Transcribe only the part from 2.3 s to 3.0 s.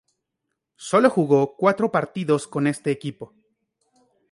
con este